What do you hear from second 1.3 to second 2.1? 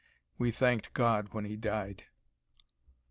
when he died.